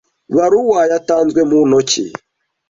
baruwa 0.35 0.81
yatanzwe 0.91 1.41
mu 1.49 1.59
ntoki 1.69 2.05